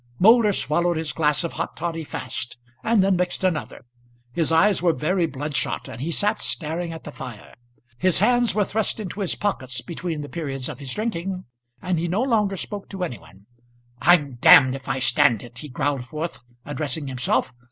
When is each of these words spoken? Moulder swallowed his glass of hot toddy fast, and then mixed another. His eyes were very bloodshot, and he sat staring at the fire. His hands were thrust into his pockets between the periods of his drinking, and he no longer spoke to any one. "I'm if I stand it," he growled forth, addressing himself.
Moulder 0.17 0.51
swallowed 0.51 0.97
his 0.97 1.11
glass 1.13 1.43
of 1.43 1.53
hot 1.53 1.77
toddy 1.77 2.03
fast, 2.03 2.57
and 2.83 3.03
then 3.03 3.15
mixed 3.15 3.43
another. 3.43 3.85
His 4.31 4.51
eyes 4.51 4.81
were 4.81 4.93
very 4.93 5.27
bloodshot, 5.27 5.87
and 5.87 6.01
he 6.01 6.09
sat 6.09 6.39
staring 6.39 6.91
at 6.91 7.03
the 7.03 7.11
fire. 7.11 7.53
His 7.99 8.17
hands 8.17 8.55
were 8.55 8.65
thrust 8.65 8.99
into 8.99 9.19
his 9.19 9.35
pockets 9.35 9.79
between 9.81 10.21
the 10.21 10.27
periods 10.27 10.67
of 10.69 10.79
his 10.79 10.91
drinking, 10.91 11.45
and 11.83 11.99
he 11.99 12.07
no 12.07 12.23
longer 12.23 12.57
spoke 12.57 12.89
to 12.89 13.03
any 13.03 13.19
one. 13.19 13.45
"I'm 14.01 14.39
if 14.41 14.87
I 14.87 14.97
stand 14.97 15.43
it," 15.43 15.59
he 15.59 15.69
growled 15.69 16.07
forth, 16.07 16.41
addressing 16.65 17.05
himself. 17.05 17.53